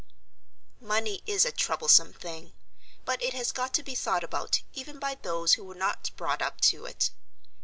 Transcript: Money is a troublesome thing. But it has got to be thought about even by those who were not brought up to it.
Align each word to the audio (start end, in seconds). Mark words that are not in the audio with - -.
Money 0.79 1.21
is 1.27 1.45
a 1.45 1.51
troublesome 1.51 2.11
thing. 2.11 2.53
But 3.05 3.21
it 3.21 3.35
has 3.35 3.51
got 3.51 3.71
to 3.75 3.83
be 3.83 3.93
thought 3.93 4.23
about 4.23 4.63
even 4.73 4.97
by 4.97 5.13
those 5.13 5.53
who 5.53 5.63
were 5.63 5.75
not 5.75 6.09
brought 6.17 6.41
up 6.41 6.59
to 6.61 6.85
it. 6.87 7.11